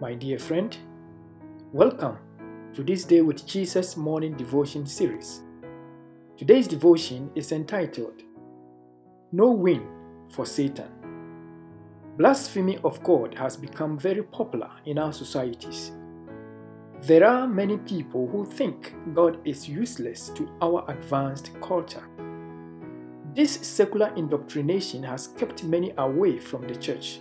[0.00, 0.74] My dear friend,
[1.70, 2.16] welcome
[2.72, 5.42] to this Day with Jesus morning devotion series.
[6.38, 8.22] Today's devotion is entitled
[9.32, 9.86] No Win
[10.30, 10.88] for Satan.
[12.16, 15.92] Blasphemy of God has become very popular in our societies.
[17.02, 22.08] There are many people who think God is useless to our advanced culture.
[23.34, 27.20] This secular indoctrination has kept many away from the church,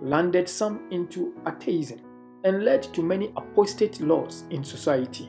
[0.00, 2.00] landed some into atheism,
[2.44, 5.28] and led to many apostate laws in society.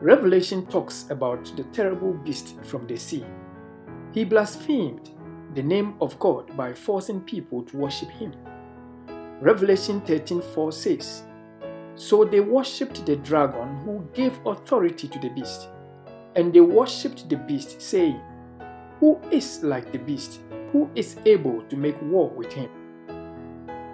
[0.00, 3.24] Revelation talks about the terrible beast from the sea.
[4.12, 5.10] He blasphemed
[5.54, 8.32] the name of God by forcing people to worship him.
[9.40, 11.22] Revelation 13:4 says,
[11.94, 15.68] So they worshipped the dragon who gave authority to the beast,
[16.34, 18.20] and they worshipped the beast, saying,
[19.00, 20.40] who is like the beast,
[20.72, 22.70] who is able to make war with him.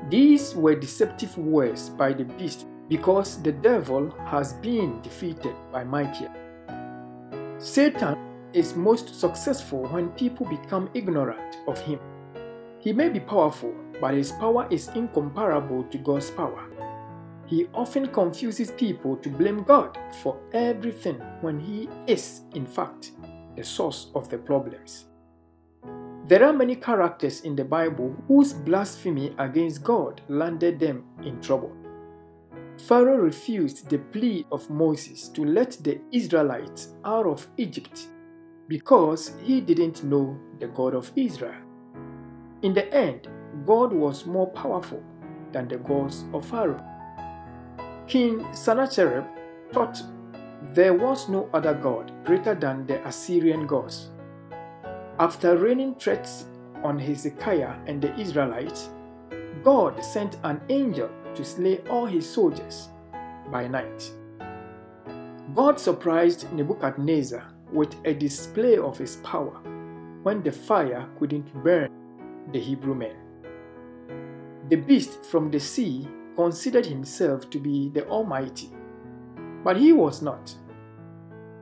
[0.08, 6.30] These were deceptive words by the beast because the devil has been defeated by Michael.
[7.58, 8.16] Satan
[8.52, 12.00] is most successful when people become ignorant of him.
[12.80, 16.68] He may be powerful, but his power is incomparable to God's power.
[17.46, 23.12] He often confuses people to blame God for everything when he is, in fact,
[23.56, 25.06] the source of the problems.
[26.28, 31.72] There are many characters in the Bible whose blasphemy against God landed them in trouble.
[32.78, 38.08] Pharaoh refused the plea of Moses to let the Israelites out of Egypt
[38.68, 41.60] because he didn't know the God of Israel.
[42.62, 43.28] In the end,
[43.66, 45.02] God was more powerful
[45.50, 46.82] than the gods of Pharaoh.
[48.06, 49.24] King Sennacherib
[49.72, 50.00] thought
[50.70, 54.11] there was no other God greater than the Assyrian gods.
[55.22, 56.46] After raining threats
[56.82, 58.90] on Hezekiah and the Israelites,
[59.62, 62.88] God sent an angel to slay all his soldiers
[63.48, 64.10] by night.
[65.54, 69.60] God surprised Nebuchadnezzar with a display of his power
[70.24, 71.88] when the fire couldn't burn
[72.52, 73.14] the Hebrew men.
[74.70, 78.70] The beast from the sea considered himself to be the Almighty
[79.62, 80.52] but he was not.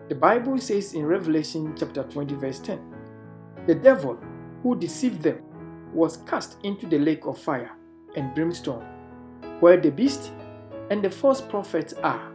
[0.09, 3.00] The Bible says in Revelation chapter 20, verse 10
[3.67, 4.19] the devil
[4.63, 5.43] who deceived them
[5.93, 7.73] was cast into the lake of fire
[8.17, 8.85] and brimstone,
[9.61, 10.33] where the beast
[10.91, 12.33] and the false prophets are,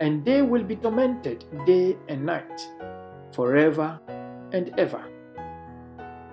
[0.00, 2.68] and they will be tormented day and night,
[3.32, 4.00] forever
[4.52, 5.04] and ever.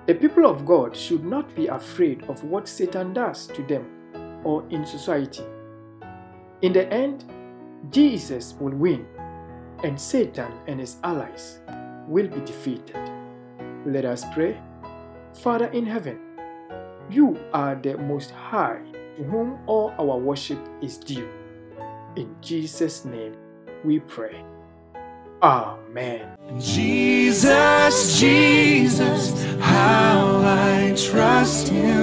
[0.07, 3.85] The people of God should not be afraid of what Satan does to them
[4.43, 5.43] or in society.
[6.63, 7.25] In the end,
[7.91, 9.05] Jesus will win,
[9.83, 11.59] and Satan and his allies
[12.07, 13.10] will be defeated.
[13.85, 14.59] Let us pray.
[15.33, 16.19] Father in heaven,
[17.09, 18.81] you are the Most High,
[19.17, 21.27] to whom all our worship is due.
[22.15, 23.35] In Jesus' name
[23.83, 24.43] we pray.
[25.41, 26.37] Amen.
[26.59, 32.00] Jesus, Jesus, how I trust Him,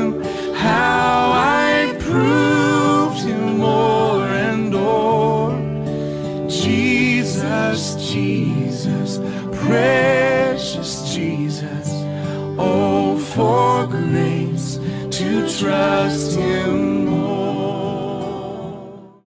[7.78, 9.18] Jesus, Jesus,
[9.52, 11.88] precious Jesus,
[12.58, 14.78] oh, for grace
[15.16, 17.17] to trust Him